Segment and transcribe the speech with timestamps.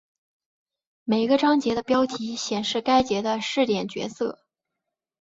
[1.03, 4.39] 每个章节的标题显示该节的视点角色。